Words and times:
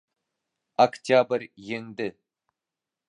Октябрь 0.85 1.45
еңде. 1.75 2.11